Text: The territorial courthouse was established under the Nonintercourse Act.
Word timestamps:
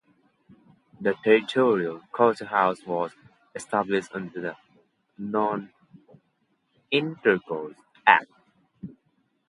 The 0.99 1.13
territorial 1.23 2.01
courthouse 2.11 2.81
was 2.87 3.11
established 3.53 4.09
under 4.15 4.41
the 5.21 5.67
Nonintercourse 6.91 7.75
Act. 8.07 8.31